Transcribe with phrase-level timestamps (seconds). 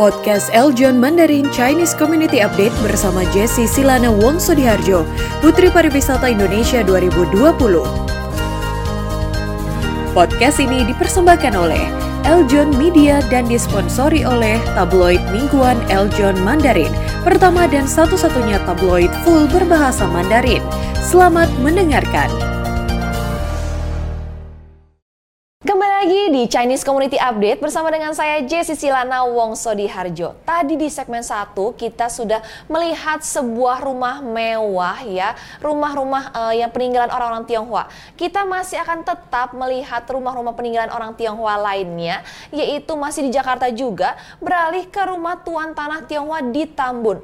[0.00, 5.04] podcast Eljon Mandarin Chinese Community Update bersama Jesse Silana Wongso Diharjo,
[5.44, 7.36] Putri Pariwisata Indonesia 2020.
[10.16, 11.84] Podcast ini dipersembahkan oleh
[12.24, 20.08] Eljon Media dan disponsori oleh tabloid mingguan Eljon Mandarin, pertama dan satu-satunya tabloid full berbahasa
[20.08, 20.64] Mandarin.
[20.96, 22.49] Selamat mendengarkan.
[26.40, 30.32] Di Chinese Community Update bersama dengan saya Jessi Silana Wongso Harjo.
[30.40, 37.12] Tadi di segmen 1 kita sudah melihat sebuah rumah mewah ya, rumah-rumah uh, yang peninggalan
[37.12, 37.92] orang-orang Tionghoa.
[38.16, 42.24] Kita masih akan tetap melihat rumah-rumah peninggalan orang Tionghoa lainnya,
[42.56, 47.20] yaitu masih di Jakarta juga, beralih ke rumah tuan tanah Tionghoa di Tambun.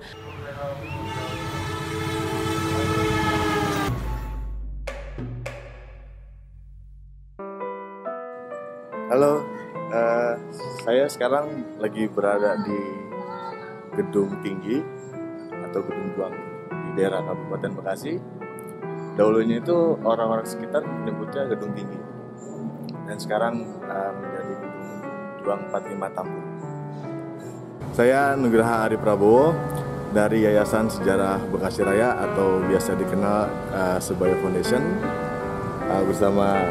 [9.07, 9.39] Halo,
[9.95, 10.35] uh,
[10.83, 12.75] saya sekarang lagi berada di
[13.95, 14.83] gedung tinggi
[15.71, 16.35] atau gedung juang
[16.67, 18.19] di daerah Kabupaten Bekasi.
[19.15, 22.03] Dahulunya itu orang-orang sekitar menyebutnya gedung tinggi
[23.07, 24.89] dan sekarang uh, menjadi gedung
[25.47, 26.45] juang 45 Tambun.
[27.95, 29.55] Saya Nugraha Ari Prabowo
[30.11, 33.39] dari Yayasan Sejarah Bekasi Raya atau biasa dikenal
[33.71, 34.83] uh, Sebaya Foundation
[35.95, 36.67] uh, bersama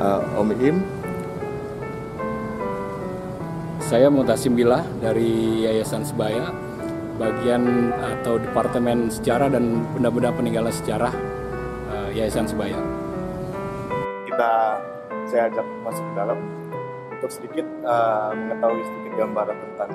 [0.00, 0.78] uh, Om Im.
[3.84, 6.50] Saya Mutasim Billah dari Yayasan Sebaya,
[7.20, 11.12] bagian atau Departemen Sejarah dan Benda-Benda Peninggalan Sejarah
[11.92, 12.80] uh, Yayasan Sebaya.
[14.24, 14.52] Kita
[15.28, 16.38] saya ajak masuk ke dalam
[17.12, 19.90] untuk sedikit uh, mengetahui sedikit gambaran tentang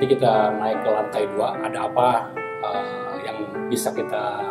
[0.00, 1.60] nanti kita naik ke lantai dua.
[1.60, 2.32] Ada apa
[2.64, 3.36] uh, yang
[3.68, 4.48] bisa kita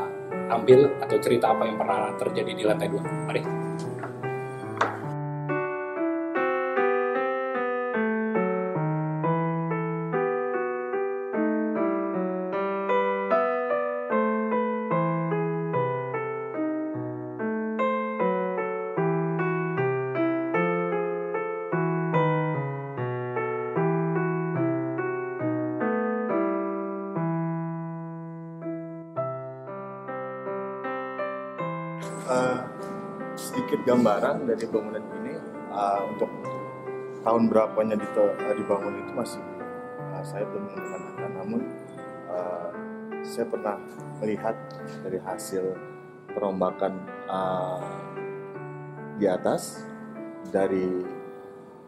[0.53, 3.01] ambil atau cerita apa yang pernah terjadi di lantai dua?
[3.01, 3.58] Mari.
[33.69, 35.37] Sedikit gambaran dari bangunan ini
[35.69, 36.25] uh, untuk
[37.21, 39.45] tahun berapanya uh, dibangun itu masih
[40.09, 41.61] uh, saya belum menemukan data namun
[42.33, 42.73] uh,
[43.21, 43.77] saya pernah
[44.25, 44.57] melihat
[45.05, 45.77] dari hasil
[46.33, 46.97] perombakan
[47.29, 47.77] uh,
[49.21, 49.85] di atas
[50.49, 51.05] dari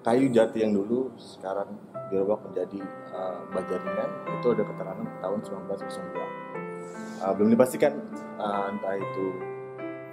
[0.06, 1.81] kayu jati yang dulu sekarang
[2.14, 2.78] dirubah menjadi
[3.09, 4.12] uh, baja ringan.
[4.38, 7.97] Itu ada keterangan tahun 1902 uh, belum dipastikan
[8.38, 9.25] uh, entah itu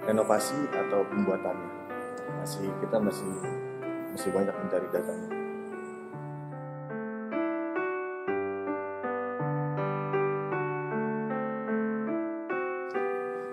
[0.09, 1.69] renovasi atau pembuatannya
[2.41, 3.29] masih kita masih
[4.09, 5.29] masih banyak mencari datanya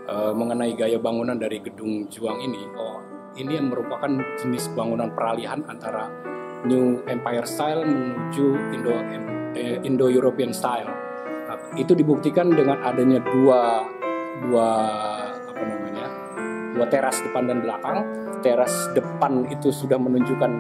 [0.07, 3.03] Uh, mengenai gaya bangunan dari gedung Juang ini, oh
[3.35, 6.09] ini yang merupakan jenis bangunan peralihan antara
[6.63, 8.95] New Empire Style menuju Indo
[9.59, 10.89] eh, Indo European Style.
[11.51, 13.83] Nah, itu dibuktikan dengan adanya dua
[14.47, 14.69] dua
[16.77, 18.05] dua teras depan dan belakang.
[18.45, 20.53] Teras depan itu sudah menunjukkan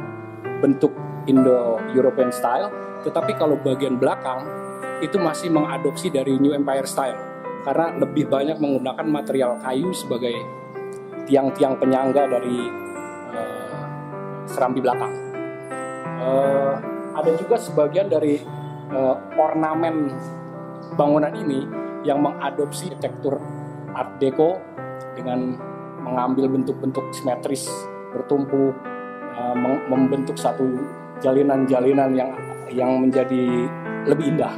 [0.64, 0.90] bentuk
[1.28, 2.72] Indo European Style,
[3.04, 4.48] tetapi kalau bagian belakang
[5.04, 7.20] itu masih mengadopsi dari New Empire Style
[7.66, 10.32] karena lebih banyak menggunakan material kayu sebagai
[11.26, 12.70] tiang-tiang penyangga dari
[13.34, 13.74] uh,
[14.46, 15.12] serambi belakang.
[16.16, 16.78] Uh,
[17.12, 18.40] ada juga sebagian dari
[18.94, 20.14] uh, ornamen
[20.94, 21.66] bangunan ini
[22.06, 23.42] yang mengadopsi arsitektur
[23.92, 24.62] Art Deco
[25.18, 25.58] dengan
[26.06, 27.66] mengambil bentuk-bentuk simetris
[28.14, 28.72] bertumpu
[29.34, 29.54] uh,
[29.90, 30.64] membentuk satu
[31.20, 32.30] jalinan-jalinan yang
[32.70, 33.68] yang menjadi
[34.06, 34.54] lebih indah.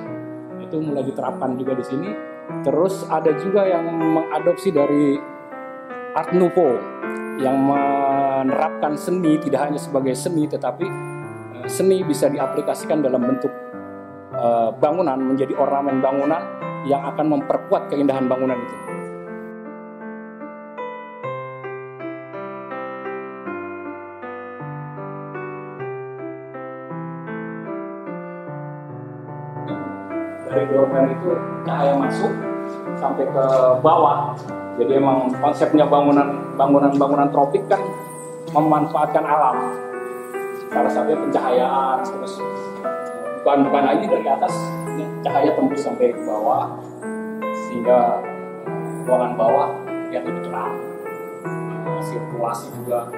[0.61, 2.11] Itu mulai diterapkan juga di sini.
[2.65, 5.17] Terus ada juga yang mengadopsi dari
[6.17, 6.77] Art Nouveau
[7.39, 10.87] yang menerapkan seni tidak hanya sebagai seni tetapi
[11.71, 13.53] seni bisa diaplikasikan dalam bentuk
[14.35, 16.43] uh, bangunan menjadi ornamen bangunan
[16.89, 18.98] yang akan memperkuat keindahan bangunan itu.
[30.69, 31.33] Doorman itu
[31.65, 32.33] cahaya masuk
[33.01, 33.45] sampai ke
[33.81, 34.37] bawah.
[34.79, 37.83] Jadi emang konsepnya bangunan bangunan bangunan tropik kan
[38.55, 39.57] memanfaatkan alam.
[40.69, 42.39] Salah satunya pencahayaan, terus
[43.41, 44.53] bukan bukan lagi dari atas
[45.25, 46.77] cahaya tembus sampai ke bawah
[47.67, 48.21] sehingga
[49.09, 49.69] ruangan bawah
[50.07, 50.77] terlihat lebih terang.
[51.99, 53.11] Sirkulasi juga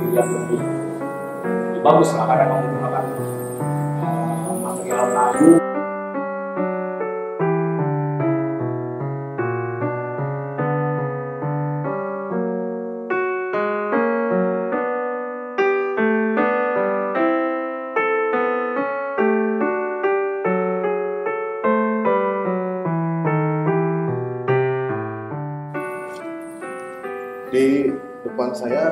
[0.00, 0.60] dilihat lebih,
[1.70, 3.04] lebih bagus lah karena menggunakan
[4.02, 5.77] uh, material kayu.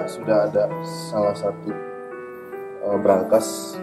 [0.06, 1.70] Sudah ada salah satu
[2.86, 3.78] uh, brankas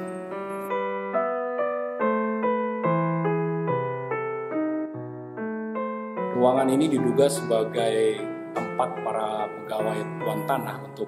[6.34, 8.20] Ruangan ini diduga sebagai
[8.52, 11.08] tempat para pegawai tuan tanah untuk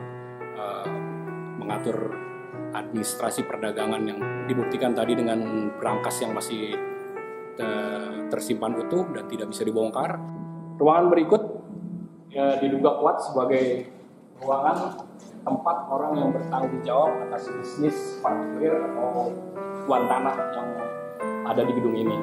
[0.56, 0.88] uh,
[1.60, 2.16] mengatur
[2.72, 6.76] administrasi perdagangan yang dibuktikan tadi dengan brankas yang masih
[8.28, 10.20] tersimpan utuh dan tidak bisa dibongkar.
[10.76, 11.42] Ruangan berikut
[12.32, 13.88] ya, diduga kuat sebagai
[14.42, 15.00] ruangan
[15.46, 19.32] tempat orang yang bertanggung jawab atas bisnis parkir atau
[19.86, 20.70] tuan tanah yang
[21.46, 22.18] ada di gedung ini.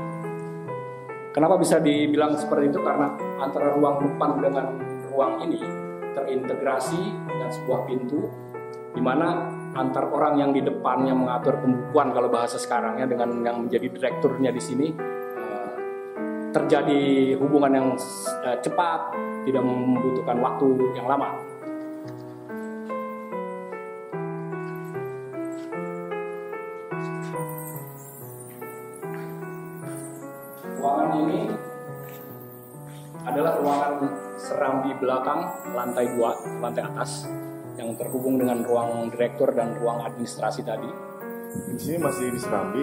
[1.33, 2.81] Kenapa bisa dibilang seperti itu?
[2.83, 4.67] Karena antara ruang depan dengan
[5.09, 5.63] ruang ini
[6.13, 8.29] terintegrasi dengan sebuah pintu
[8.93, 13.89] di mana antar orang yang di depannya mengatur pembukuan kalau bahasa sekarangnya dengan yang menjadi
[13.89, 14.93] direkturnya di sini
[15.41, 15.69] eh,
[16.53, 17.89] terjadi hubungan yang
[18.45, 19.17] eh, cepat,
[19.49, 21.52] tidak membutuhkan waktu yang lama.
[35.03, 37.27] Belakang lantai dua, lantai atas
[37.75, 40.87] yang terhubung dengan ruang direktur dan ruang administrasi tadi.
[41.53, 42.81] di sini masih di Serambi.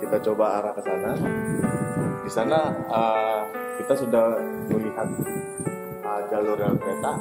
[0.00, 1.12] Kita coba arah ke sana.
[2.22, 2.58] Di sana
[2.88, 3.42] uh,
[3.76, 4.38] kita sudah
[4.70, 5.08] melihat
[6.06, 7.20] uh, jalur rel kereta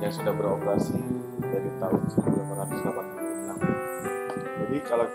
[0.00, 0.96] yang sudah beroperasi
[1.42, 3.60] dari tahun 1986.
[4.64, 5.06] Jadi kalau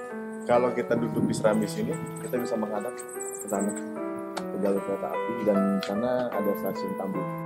[0.43, 2.93] kalau kita duduk di Serambi sini, kita bisa menghadap
[3.41, 3.73] ke sana
[4.37, 7.42] ke jalur kereta api dan sana ada stasiun Tambun.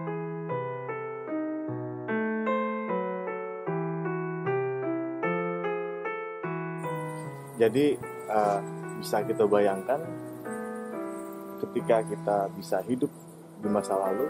[7.57, 7.97] Jadi
[8.29, 8.59] uh,
[9.01, 10.01] bisa kita bayangkan
[11.65, 13.09] ketika kita bisa hidup
[13.61, 14.29] di masa lalu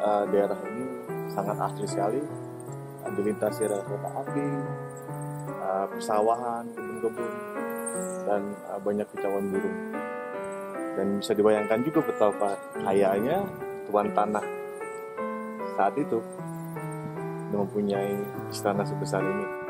[0.00, 0.84] uh, daerah ini
[1.28, 2.20] sangat asli sekali
[3.16, 4.48] dilintasi rel kereta api,
[5.62, 7.32] uh, persawahan, kebun-kebun
[8.26, 9.78] dan uh, banyak kicauan burung.
[10.96, 13.44] Dan bisa dibayangkan juga betapa kayanya
[13.86, 14.44] tuan tanah
[15.76, 16.18] saat itu
[17.52, 18.16] mempunyai
[18.48, 19.65] istana sebesar ini.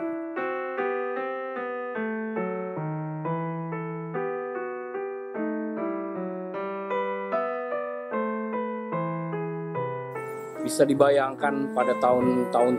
[10.77, 12.77] Bisa dibayangkan pada tahun-tahun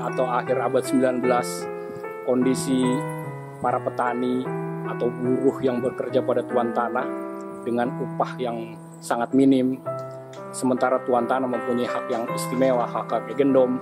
[0.00, 1.28] atau akhir abad 19
[2.24, 2.80] kondisi
[3.60, 4.40] para petani
[4.88, 7.04] atau buruh yang bekerja pada tuan tanah
[7.60, 9.76] dengan upah yang sangat minim.
[10.56, 13.76] Sementara tuan tanah mempunyai hak yang istimewa hak hak gendom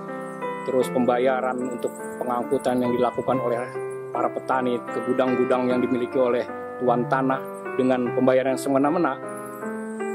[0.67, 3.63] terus pembayaran untuk pengangkutan yang dilakukan oleh
[4.11, 6.43] para petani ke gudang-gudang yang dimiliki oleh
[6.83, 7.39] tuan tanah
[7.79, 9.15] dengan pembayaran yang semena-mena.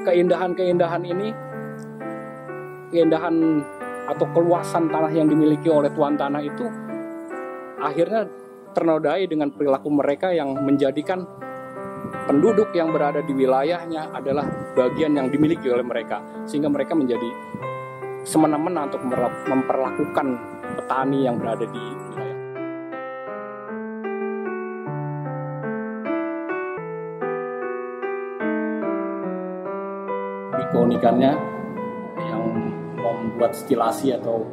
[0.05, 1.48] Keindahan-keindahan ini
[2.89, 3.65] keindahan
[4.09, 6.65] atau keluasan tanah yang dimiliki oleh tuan tanah itu
[7.79, 8.27] akhirnya
[8.73, 11.29] ternodai dengan perilaku mereka yang menjadikan
[12.29, 14.45] penduduk yang berada di wilayahnya adalah
[14.77, 17.29] bagian yang dimiliki oleh mereka sehingga mereka menjadi
[18.25, 19.03] semena-mena untuk
[19.49, 20.27] memperlakukan
[20.77, 22.37] petani yang berada di wilayah.
[30.69, 31.58] Keunikannya
[33.29, 34.49] membuat stilasi atau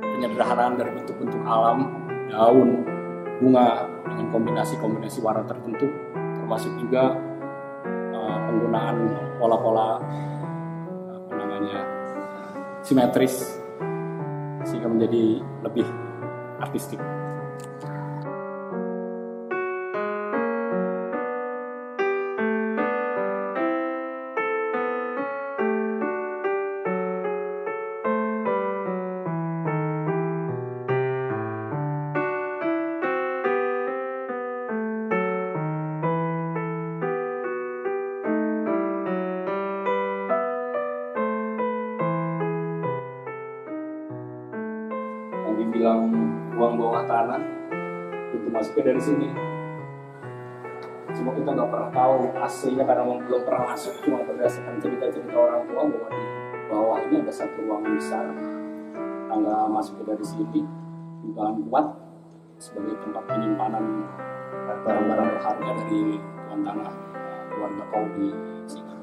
[0.00, 1.88] penyederhanaan dari bentuk-bentuk alam,
[2.28, 2.84] daun,
[3.40, 5.88] bunga dengan kombinasi-kombinasi warna tertentu,
[6.36, 7.16] termasuk juga
[8.12, 8.96] uh, penggunaan
[9.40, 9.96] pola-pola
[11.16, 11.78] apa namanya
[12.84, 13.60] simetris
[14.68, 15.88] sehingga menjadi lebih
[16.60, 17.00] artistik.
[47.00, 47.40] Bawah tanah
[48.36, 49.28] itu masuknya dari sini.
[51.16, 53.94] Cuma kita nggak pernah tahu aslinya karena belum pernah masuk.
[54.04, 56.24] Cuma berdasarkan cerita-cerita orang tua bahwa di
[56.68, 58.28] bawah ini ada satu ruang besar.
[59.32, 60.60] Tangga masuknya dari sini
[61.24, 61.86] dugaan kuat
[62.60, 63.84] sebagai tempat penyimpanan
[64.84, 66.92] barang-barang berharga dari tuan tanah
[67.48, 68.28] keluarga kau di
[68.68, 68.94] sini.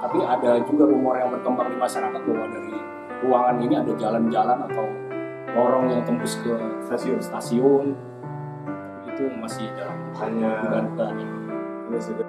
[0.00, 2.78] Tapi ada juga rumor yang berkembang di masyarakat bahwa dari
[3.20, 5.09] ruangan ini ada jalan-jalan atau
[5.54, 6.52] lorong yang tembus ke
[6.86, 7.86] stasiun stasiun.
[9.08, 11.16] Itu masih dalam hanya dugaan-dugaan
[11.90, 12.28] hanya sudah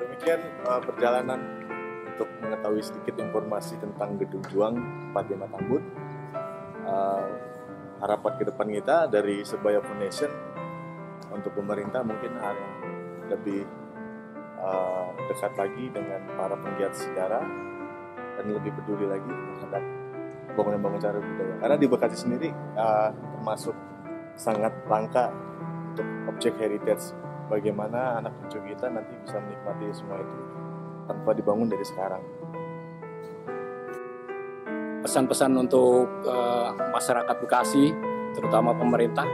[0.00, 1.59] demikian uh, perjalanan
[2.60, 4.76] mengetahui sedikit informasi tentang Gedung Juang
[5.16, 5.82] 45 Tambun.
[6.84, 7.28] Uh,
[8.04, 10.28] harapan ke depan kita dari Sebaya Foundation
[11.32, 12.76] untuk pemerintah mungkin hal yang
[13.32, 13.64] lebih
[14.60, 17.44] uh, dekat lagi dengan para penggiat sejarah
[18.36, 19.84] dan lebih peduli lagi terhadap
[20.52, 21.54] bangunan-bangunan cara budaya.
[21.64, 23.08] Karena di Bekasi sendiri uh,
[23.40, 23.76] termasuk
[24.36, 25.32] sangat langka
[25.96, 27.16] untuk objek heritage
[27.48, 30.36] bagaimana anak cucu kita nanti bisa menikmati semua itu
[31.08, 32.39] tanpa dibangun dari sekarang.
[35.10, 37.90] Pesan-pesan untuk uh, masyarakat Bekasi,
[38.30, 39.26] terutama pemerintah,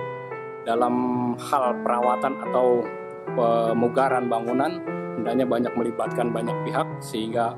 [0.65, 2.81] dalam hal perawatan atau
[3.37, 4.81] pemugaran bangunan,
[5.21, 7.53] hendaknya banyak melibatkan banyak pihak sehingga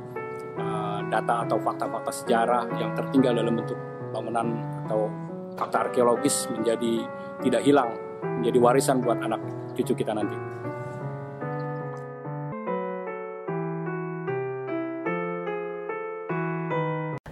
[0.59, 3.79] uh, data atau fakta-fakta sejarah yang tertinggal dalam bentuk
[4.11, 5.07] bangunan atau
[5.55, 7.07] fakta arkeologis menjadi
[7.47, 7.95] tidak hilang,
[8.43, 9.39] menjadi warisan buat anak
[9.79, 10.35] cucu kita nanti.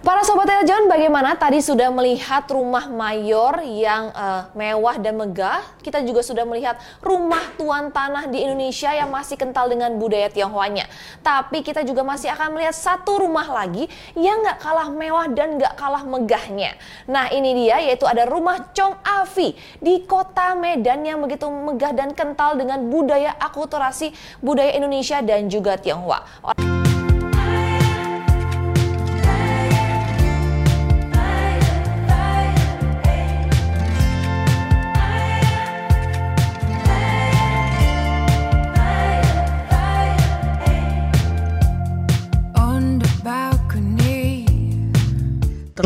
[0.07, 5.59] Para sobat Eljon, bagaimana tadi sudah melihat rumah mayor yang uh, mewah dan megah.
[5.83, 10.87] Kita juga sudah melihat rumah tuan tanah di Indonesia yang masih kental dengan budaya Tionghoanya.
[11.19, 15.75] Tapi kita juga masih akan melihat satu rumah lagi yang nggak kalah mewah dan nggak
[15.75, 16.79] kalah megahnya.
[17.11, 22.15] Nah ini dia yaitu ada rumah Chong Afi di kota Medan yang begitu megah dan
[22.15, 26.66] kental dengan budaya akulturasi budaya Indonesia dan juga Tionghoa.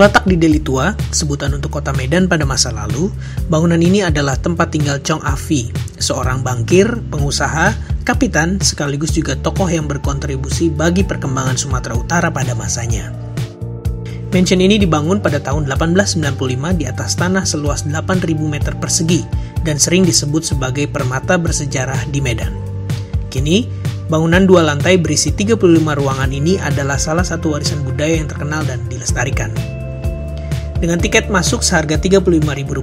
[0.01, 3.13] Terletak di Deli Tua, sebutan untuk kota Medan pada masa lalu,
[3.53, 5.69] bangunan ini adalah tempat tinggal Chong Afi,
[6.01, 7.69] seorang bangkir, pengusaha,
[8.01, 13.13] kapitan, sekaligus juga tokoh yang berkontribusi bagi perkembangan Sumatera Utara pada masanya.
[14.33, 19.21] Mansion ini dibangun pada tahun 1895 di atas tanah seluas 8.000 meter persegi
[19.61, 22.57] dan sering disebut sebagai permata bersejarah di Medan.
[23.29, 23.69] Kini,
[24.09, 28.81] bangunan dua lantai berisi 35 ruangan ini adalah salah satu warisan budaya yang terkenal dan
[28.89, 29.70] dilestarikan.
[30.81, 32.81] Dengan tiket masuk seharga Rp35.000,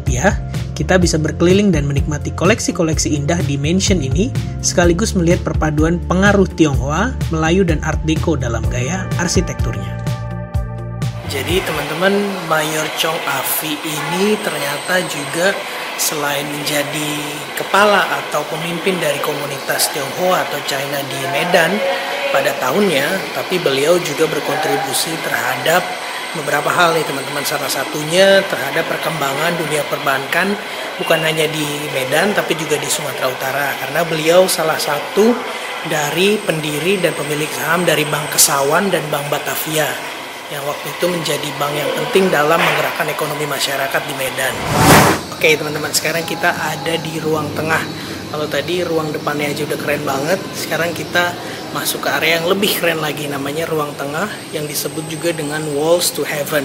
[0.78, 4.30] kita bisa berkeliling dan menikmati koleksi-koleksi indah di mansion ini,
[4.62, 9.98] sekaligus melihat perpaduan pengaruh Tionghoa, Melayu, dan Art Deco dalam gaya arsitekturnya.
[11.26, 12.14] Jadi teman-teman,
[12.46, 15.50] Mayor Chong Afi ini ternyata juga
[15.98, 17.10] selain menjadi
[17.58, 21.74] kepala atau pemimpin dari komunitas Tionghoa atau China di Medan
[22.30, 25.82] pada tahunnya, tapi beliau juga berkontribusi terhadap
[26.36, 30.52] beberapa hal nih teman-teman salah satunya terhadap perkembangan dunia perbankan
[31.00, 31.64] bukan hanya di
[31.96, 35.32] Medan tapi juga di Sumatera Utara karena beliau salah satu
[35.88, 39.88] dari pendiri dan pemilik saham dari Bank Kesawan dan Bank Batavia
[40.48, 44.54] yang waktu itu menjadi bank yang penting dalam menggerakkan ekonomi masyarakat di Medan.
[45.36, 47.84] Oke teman-teman sekarang kita ada di ruang tengah.
[48.32, 51.36] Kalau tadi ruang depannya aja udah keren banget, sekarang kita
[51.72, 56.08] masuk ke area yang lebih keren lagi namanya ruang tengah yang disebut juga dengan Walls
[56.16, 56.64] to Heaven.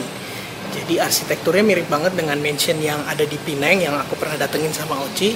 [0.73, 4.97] Jadi arsitekturnya mirip banget dengan mansion yang ada di Pineng yang aku pernah datengin sama
[5.03, 5.35] Oci.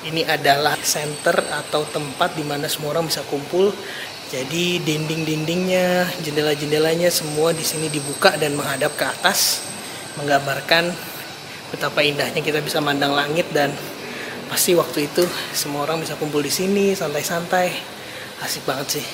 [0.00, 3.68] Ini adalah center atau tempat di mana semua orang bisa kumpul.
[4.32, 9.66] Jadi dinding-dindingnya, jendela-jendelanya semua di sini dibuka dan menghadap ke atas,
[10.16, 10.94] menggambarkan
[11.70, 13.70] betapa indahnya kita bisa mandang langit dan
[14.50, 15.22] pasti waktu itu
[15.54, 17.99] semua orang bisa kumpul di sini santai-santai
[18.44, 19.06] asik banget sih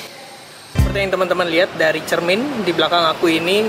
[0.77, 3.67] seperti yang teman-teman lihat dari cermin di belakang aku ini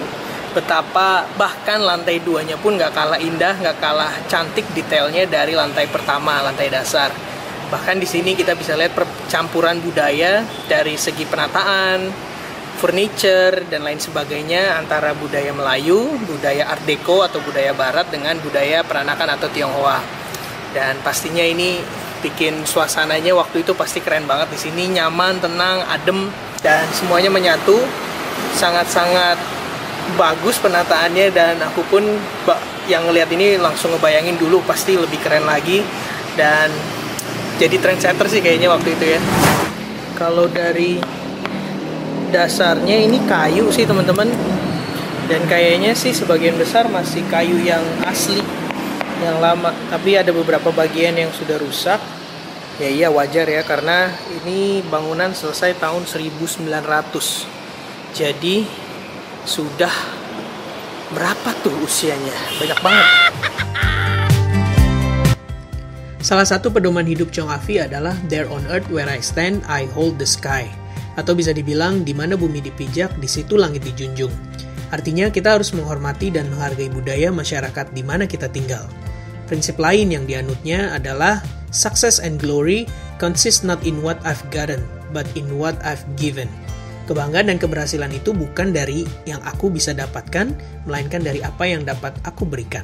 [0.53, 6.41] betapa bahkan lantai duanya pun nggak kalah indah nggak kalah cantik detailnya dari lantai pertama
[6.41, 7.13] lantai dasar
[7.67, 12.27] bahkan di sini kita bisa lihat percampuran budaya dari segi penataan
[12.77, 18.85] furniture dan lain sebagainya antara budaya Melayu, budaya Art Deco atau budaya Barat dengan budaya
[18.85, 19.99] peranakan atau Tionghoa.
[20.77, 21.81] Dan pastinya ini
[22.21, 26.29] bikin suasananya waktu itu pasti keren banget di sini, nyaman, tenang, adem
[26.61, 27.79] dan semuanya menyatu.
[28.57, 29.37] Sangat-sangat
[30.15, 32.03] bagus penataannya dan aku pun
[32.87, 35.83] yang ngelihat ini langsung ngebayangin dulu pasti lebih keren lagi
[36.39, 36.71] dan
[37.59, 39.19] jadi trendsetter sih kayaknya waktu itu ya.
[40.15, 40.97] Kalau dari
[42.31, 44.27] dasarnya ini kayu sih teman-teman
[45.27, 48.39] dan kayaknya sih sebagian besar masih kayu yang asli
[49.21, 49.73] yang lama.
[49.89, 51.99] Tapi ada beberapa bagian yang sudah rusak.
[52.77, 57.57] Ya iya wajar ya karena ini bangunan selesai tahun 1900
[58.13, 58.65] jadi
[59.45, 59.93] sudah
[61.13, 62.33] berapa tuh usianya?
[62.57, 63.07] Banyak banget.
[66.17, 70.19] Salah satu pedoman hidup Chong Afi adalah There on earth where I stand, I hold
[70.19, 70.67] the sky.
[71.15, 74.33] Atau bisa dibilang, di mana bumi dipijak, di situ langit dijunjung.
[74.89, 78.87] Artinya kita harus menghormati dan menghargai budaya masyarakat di mana kita tinggal.
[79.47, 82.87] Prinsip lain yang dianutnya adalah success and glory
[83.19, 86.47] consist not in what I've gotten, but in what I've given.
[87.07, 90.51] Kebanggaan dan keberhasilan itu bukan dari yang aku bisa dapatkan,
[90.83, 92.83] melainkan dari apa yang dapat aku berikan.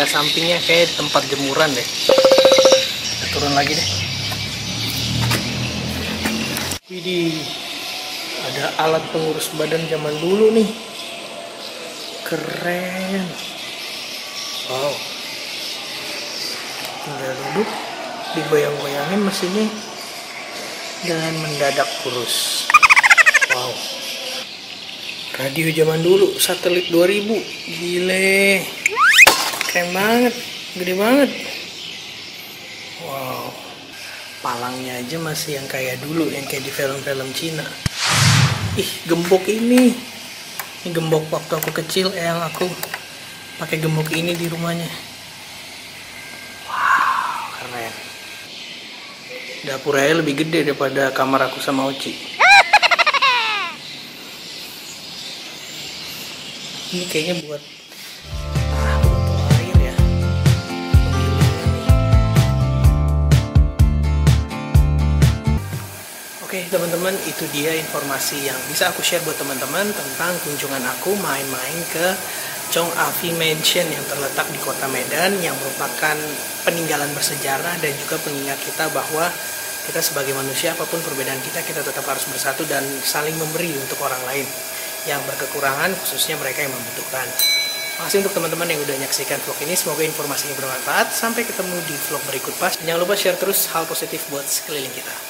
[0.00, 1.84] Area sampingnya kayak tempat jemuran deh.
[1.84, 3.88] Kita turun lagi deh.
[6.88, 7.36] Widih,
[8.48, 10.64] ada alat pengurus badan zaman dulu nih.
[12.24, 13.28] Keren.
[14.72, 14.96] Wow.
[17.04, 17.68] Tinggal duduk,
[18.40, 19.68] digoyang-goyangin mesinnya
[21.04, 22.64] dan mendadak kurus.
[23.52, 23.76] Wow.
[25.36, 27.36] Radio zaman dulu, satelit 2000.
[27.68, 28.79] Gile.
[29.70, 30.34] Keren banget,
[30.74, 31.30] gede banget.
[33.06, 33.54] Wow.
[34.42, 37.62] Palangnya aja masih yang kayak dulu, yang kayak di film-film Cina.
[38.74, 39.94] Ih, gembok ini.
[40.82, 42.66] Ini gembok waktu aku kecil, yang aku
[43.62, 44.90] pakai gembok ini di rumahnya.
[46.66, 47.94] Wow, keren.
[49.70, 52.16] Dapur aja lebih gede daripada kamar aku sama Oci.
[56.90, 57.62] Ini kayaknya buat
[66.50, 71.78] Oke teman-teman itu dia informasi yang bisa aku share buat teman-teman tentang kunjungan aku main-main
[71.94, 72.10] ke
[72.74, 76.18] Chong Afi Mansion yang terletak di kota Medan yang merupakan
[76.66, 79.30] peninggalan bersejarah dan juga pengingat kita bahwa
[79.86, 84.02] kita sebagai manusia apa pun perbedaan kita kita tetap harus bersatu dan saling memberi untuk
[84.02, 84.42] orang lain
[85.06, 87.30] yang berkekurangan khususnya mereka yang membutuhkan.
[88.02, 89.78] Makasih untuk teman-teman yang udah nyaksikan vlog ini.
[89.78, 91.14] Semoga informasinya bermanfaat.
[91.14, 92.74] Sampai ketemu di vlog berikut pas.
[92.74, 95.29] Jangan lupa share terus hal positif buat sekeliling kita.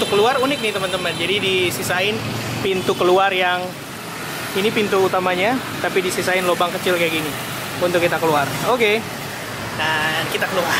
[0.00, 1.12] Untuk keluar unik nih teman-teman.
[1.12, 2.16] Jadi disisain
[2.64, 3.60] pintu keluar yang
[4.56, 7.28] ini pintu utamanya, tapi disisain lubang kecil kayak gini
[7.84, 8.48] untuk kita keluar.
[8.72, 9.04] Oke.
[9.76, 10.72] Dan kita keluar.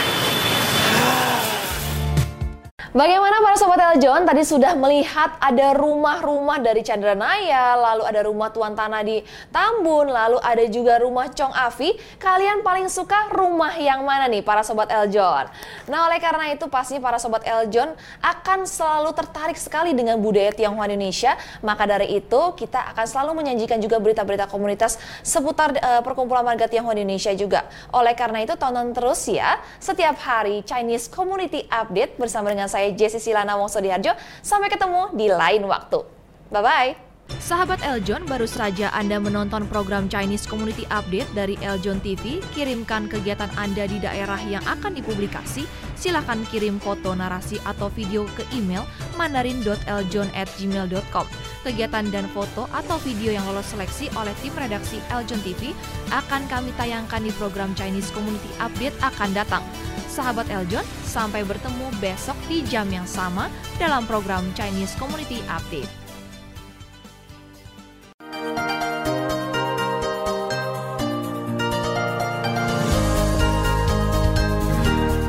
[2.91, 8.75] Bagaimana para sobat Eljon tadi sudah melihat ada rumah-rumah dari Chandranaya, lalu ada rumah Tuan
[8.75, 9.23] Tanah di
[9.55, 11.95] Tambun, lalu ada juga rumah Chong Afi.
[12.19, 15.47] Kalian paling suka rumah yang mana nih para sobat Eljon?
[15.87, 17.95] Nah oleh karena itu pastinya para sobat Eljon
[18.27, 21.39] akan selalu tertarik sekali dengan budaya Tionghoa Indonesia.
[21.63, 26.99] Maka dari itu kita akan selalu menyajikan juga berita-berita komunitas seputar uh, perkumpulan warga Tionghoa
[26.99, 27.71] Indonesia juga.
[27.95, 32.97] Oleh karena itu tonton terus ya setiap hari Chinese Community Update bersama dengan saya saya
[32.97, 34.17] Jessi Silana Wongso Diharjo.
[34.41, 36.01] Sampai ketemu di lain waktu.
[36.49, 37.13] Bye-bye.
[37.39, 42.43] Sahabat Eljon, baru saja Anda menonton program Chinese Community Update dari Eljon TV.
[42.57, 45.63] Kirimkan kegiatan Anda di daerah yang akan dipublikasi.
[46.01, 48.89] Silahkan kirim foto, narasi, atau video ke email
[49.21, 51.27] mandarin.eljon@gmail.com.
[51.61, 55.77] Kegiatan dan foto atau video yang lolos seleksi oleh tim redaksi Eljon TV
[56.09, 59.61] akan kami tayangkan di program Chinese Community Update akan datang.
[60.09, 66.00] Sahabat Eljon, sampai bertemu besok di jam yang sama dalam program Chinese Community Update.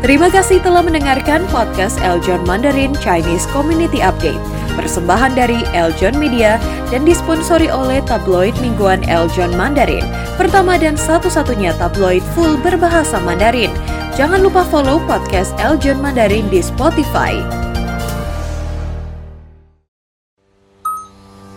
[0.01, 4.41] Terima kasih telah mendengarkan podcast Eljon Mandarin Chinese Community Update.
[4.73, 6.57] Persembahan dari Eljon Media
[6.89, 10.01] dan disponsori oleh tabloid mingguan Eljon Mandarin.
[10.41, 13.69] Pertama dan satu-satunya tabloid full berbahasa Mandarin.
[14.17, 17.37] Jangan lupa follow podcast Eljon Mandarin di Spotify.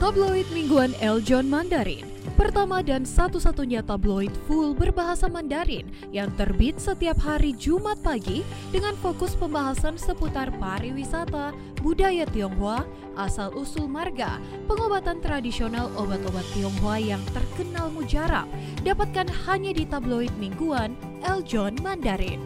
[0.04, 7.54] Tabloid mingguan Eljon Mandarin Pertama dan satu-satunya tabloid full berbahasa Mandarin yang terbit setiap hari
[7.54, 8.42] Jumat pagi
[8.74, 12.82] dengan fokus pembahasan seputar pariwisata, budaya Tionghoa,
[13.14, 18.50] asal-usul marga, pengobatan tradisional obat-obat Tionghoa yang terkenal mujarab,
[18.82, 22.42] dapatkan hanya di tabloid mingguan Eljon Mandarin.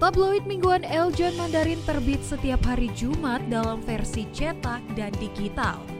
[0.00, 5.99] Tabloid mingguan Eljon Mandarin terbit setiap hari Jumat dalam versi cetak dan digital.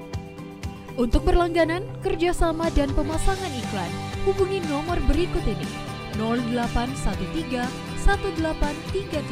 [1.00, 3.88] Untuk berlangganan, kerjasama dan pemasangan iklan,
[4.28, 5.64] hubungi nomor berikut ini
[6.20, 7.64] 0813
[8.04, 9.24] 1838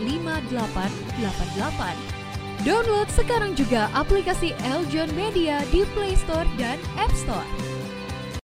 [0.00, 2.64] 5888.
[2.64, 7.75] Download sekarang juga aplikasi Eljon Media di Play Store dan App Store.